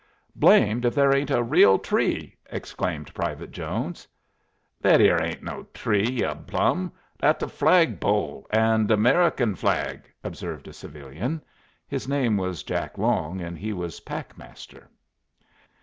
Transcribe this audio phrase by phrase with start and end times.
[0.35, 4.07] "Blamed if there ain't a real tree!" exclaimed Private Jones.
[4.81, 10.11] "Thet eer ain't no tree, ye plum; thet's the flag pole 'n' th' Merrickin flag,"
[10.23, 11.39] observed a civilian.
[11.87, 14.89] His name was Jack Long, and he was pack master.